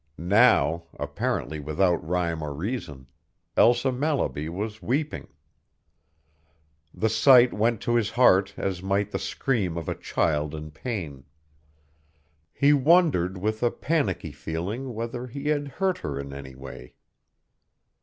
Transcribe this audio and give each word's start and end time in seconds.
Now, 0.17 0.85
apparently 0.99 1.59
without 1.59 1.97
rime 2.03 2.41
or 2.41 2.55
reason, 2.55 3.05
Elsa 3.55 3.91
Mallaby 3.91 4.49
was 4.49 4.81
weeping. 4.81 5.27
The 6.91 7.07
sight 7.07 7.53
went 7.53 7.81
to 7.81 7.93
his 7.93 8.09
heart 8.09 8.55
as 8.57 8.81
might 8.81 9.11
the 9.11 9.19
scream 9.19 9.77
of 9.77 9.87
a 9.87 9.93
child 9.93 10.55
in 10.55 10.71
pain. 10.71 11.25
He 12.51 12.73
wondered 12.73 13.37
with 13.37 13.61
a 13.61 13.69
panicky 13.69 14.31
feeling 14.31 14.95
whether 14.95 15.27
he 15.27 15.49
had 15.49 15.67
hurt 15.67 15.99
her 15.99 16.19
in 16.19 16.33
any 16.33 16.55
way. 16.55 16.95